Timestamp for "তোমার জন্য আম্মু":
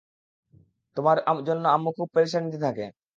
0.97-1.89